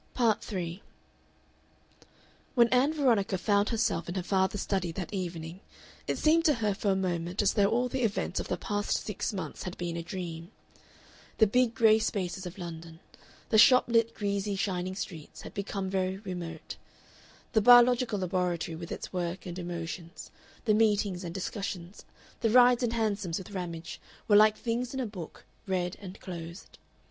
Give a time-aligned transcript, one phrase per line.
[0.15, 0.81] Part 3
[2.55, 5.59] When Ann Veronica found herself in her father's study that evening
[6.07, 9.05] it seemed to her for a moment as though all the events of the past
[9.05, 10.49] six months had been a dream.
[11.37, 12.99] The big gray spaces of London,
[13.49, 16.77] the shop lit, greasy, shining streets, had become very remote;
[17.53, 20.31] the biological laboratory with its work and emotions,
[20.65, 22.05] the meetings and discussions,
[22.39, 26.79] the rides in hansoms with Ramage, were like things in a book read and closed.